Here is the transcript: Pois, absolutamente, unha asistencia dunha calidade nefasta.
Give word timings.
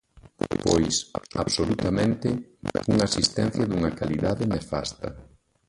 Pois, 0.65 0.95
absolutamente, 1.45 2.27
unha 2.91 3.05
asistencia 3.09 3.67
dunha 3.67 3.95
calidade 3.99 4.43
nefasta. 4.53 5.07